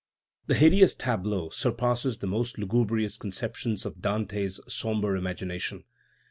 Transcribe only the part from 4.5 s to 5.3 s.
sombre